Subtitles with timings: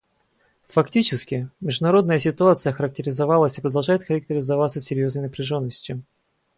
[0.65, 6.01] Фактически, международная ситуация характеризовалась и продолжает характеризоваться серьезной напряженностью.